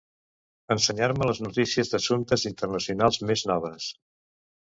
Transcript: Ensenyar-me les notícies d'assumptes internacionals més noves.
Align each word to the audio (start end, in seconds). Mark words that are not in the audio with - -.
Ensenyar-me 0.75 1.25
les 1.31 1.41
notícies 1.47 1.91
d'assumptes 1.91 2.47
internacionals 2.51 3.23
més 3.33 3.43
noves. 3.53 3.93